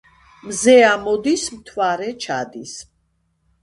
[0.47, 2.77] მზე ამოდის მთვერე ჩადის